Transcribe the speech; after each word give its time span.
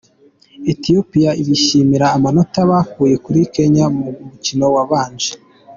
Ethiopia 0.73 1.29
bishimira 1.47 2.05
amanota 2.17 2.59
bakuye 2.69 3.15
kuri 3.25 3.41
Kenya 3.53 3.85
mu 3.97 4.07
mukino 4.31 4.65
wabanje 4.75 5.31